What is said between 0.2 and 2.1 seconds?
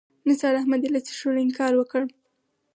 نثار احمدي له څښلو انکار وکړ.